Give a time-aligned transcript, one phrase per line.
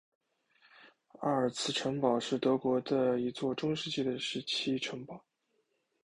[1.19, 5.23] 埃尔茨城堡是德国的一座中世纪时期城堡。